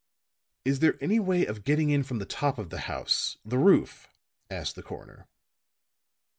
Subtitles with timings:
[0.65, 4.07] "Is there any way of getting in from the top of the house the roof?"
[4.49, 5.27] asked the coroner.